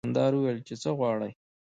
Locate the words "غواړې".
0.97-1.29